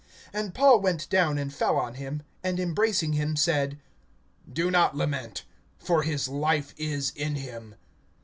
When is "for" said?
5.77-6.01